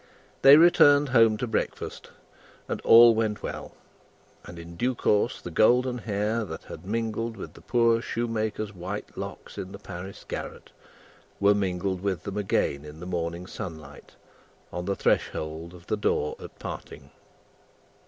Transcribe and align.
They 0.41 0.57
returned 0.57 1.09
home 1.09 1.37
to 1.37 1.45
breakfast, 1.45 2.09
and 2.67 2.81
all 2.81 3.13
went 3.13 3.43
well, 3.43 3.75
and 4.45 4.57
in 4.57 4.75
due 4.75 4.95
course 4.95 5.39
the 5.39 5.51
golden 5.51 5.99
hair 5.99 6.43
that 6.43 6.63
had 6.63 6.87
mingled 6.87 7.37
with 7.37 7.53
the 7.53 7.61
poor 7.61 8.01
shoemaker's 8.01 8.73
white 8.73 9.15
locks 9.15 9.59
in 9.59 9.71
the 9.73 9.77
Paris 9.77 10.25
garret, 10.27 10.71
were 11.39 11.53
mingled 11.53 12.01
with 12.01 12.23
them 12.23 12.37
again 12.37 12.83
in 12.83 12.99
the 12.99 13.05
morning 13.05 13.45
sunlight, 13.45 14.15
on 14.73 14.85
the 14.85 14.95
threshold 14.95 15.71
of 15.71 15.85
the 15.85 15.97
door 15.97 16.35
at 16.39 16.57
parting. 16.57 17.11